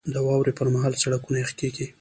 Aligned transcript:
•د 0.13 0.15
واورې 0.25 0.53
پر 0.57 0.67
مهال 0.73 0.93
سړکونه 1.03 1.37
یخ 1.43 1.51
کېږي. 1.59 1.85